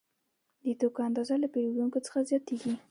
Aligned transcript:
د 0.65 0.67
توکو 0.79 0.99
اندازه 1.09 1.35
له 1.43 1.47
پیرودونکو 1.53 1.97
څخه 2.05 2.19
زیاتېږي 2.29 2.71